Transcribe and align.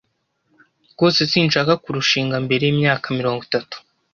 Rwose 0.93 1.19
sinshaka 1.31 1.73
kurushinga 1.83 2.35
mbere 2.45 2.63
yimyaka 2.67 3.05
mirongo 3.19 3.39
itatu. 3.47 3.75